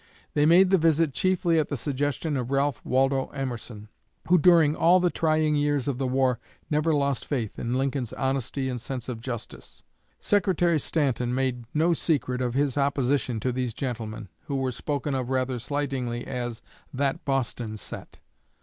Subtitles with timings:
[0.33, 3.87] They made the visit chiefly at the suggestion of Ralph Waldo Emerson,
[4.29, 6.39] who during all the trying years of the war
[6.71, 9.83] never lost faith in Lincoln's honesty and sense of justice.
[10.19, 15.29] Secretary Stanton made no secret of his opposition to these gentlemen, who were spoken of
[15.29, 18.17] rather slightingly as "that Boston set."